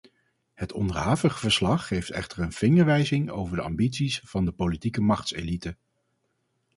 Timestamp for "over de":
3.29-3.61